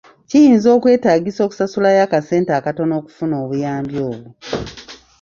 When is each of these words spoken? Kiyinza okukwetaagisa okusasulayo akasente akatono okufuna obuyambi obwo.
Kiyinza 0.29 0.67
okukwetaagisa 0.75 1.39
okusasulayo 1.43 1.99
akasente 2.05 2.51
akatono 2.59 2.93
okufuna 3.01 3.35
obuyambi 3.43 3.95
obwo. 4.09 4.29